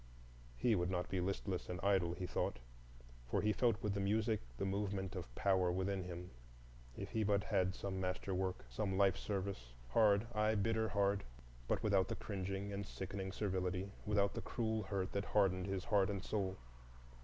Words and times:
He 0.57 0.73
would 0.73 0.89
not 0.89 0.97
like 0.97 1.05
to 1.05 1.11
be 1.11 1.21
listless 1.21 1.69
and 1.69 1.79
idle, 1.83 2.13
he 2.15 2.25
thought, 2.25 2.57
for 3.29 3.39
he 3.43 3.53
felt 3.53 3.79
with 3.83 3.93
the 3.93 3.99
music 3.99 4.41
the 4.57 4.65
movement 4.65 5.15
of 5.15 5.35
power 5.35 5.71
within 5.71 6.03
him. 6.05 6.31
If 6.97 7.11
he 7.11 7.21
but 7.23 7.43
had 7.43 7.75
some 7.75 8.01
master 8.01 8.33
work, 8.33 8.65
some 8.67 8.97
life 8.97 9.15
service, 9.15 9.73
hard,—aye, 9.89 10.55
bitter 10.55 10.89
hard, 10.89 11.23
but 11.67 11.83
without 11.83 12.07
the 12.07 12.15
cringing 12.15 12.73
and 12.73 12.83
sickening 12.83 13.31
servility, 13.31 13.91
without 14.03 14.33
the 14.33 14.41
cruel 14.41 14.81
hurt 14.81 15.11
that 15.11 15.25
hardened 15.25 15.67
his 15.67 15.83
heart 15.83 16.09
and 16.09 16.23
soul. 16.25 16.57